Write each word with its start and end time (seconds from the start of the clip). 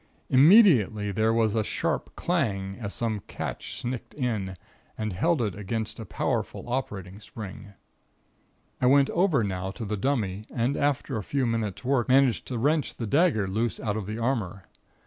Immediately 0.31 1.11
there 1.11 1.31
was 1.31 1.53
a 1.53 1.63
sharp 1.63 2.15
clang, 2.15 2.75
as 2.79 2.91
some 2.91 3.19
catch 3.27 3.79
snicked 3.79 4.15
in, 4.15 4.55
and 4.97 5.13
held 5.13 5.43
it 5.43 5.53
against 5.53 5.97
the 5.97 6.07
powerful 6.07 6.67
operating 6.67 7.19
spring. 7.19 7.73
I 8.81 8.87
went 8.87 9.11
over 9.11 9.43
now 9.43 9.69
to 9.69 9.85
the 9.85 9.97
dummy, 9.97 10.47
and 10.51 10.75
after 10.75 11.17
a 11.17 11.23
few 11.23 11.45
minute's 11.45 11.85
work 11.85 12.09
managed 12.09 12.47
to 12.47 12.57
wrench 12.57 12.95
the 12.95 13.05
dagger 13.05 13.47
loose 13.47 13.79
out 13.79 13.95
of 13.95 14.07
the 14.07 14.17
armor. 14.17 14.63